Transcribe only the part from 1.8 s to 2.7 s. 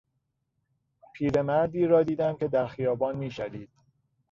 را دیدم که در